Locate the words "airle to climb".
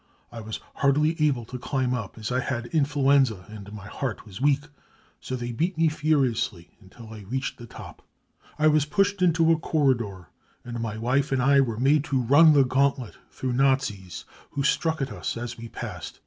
1.19-1.93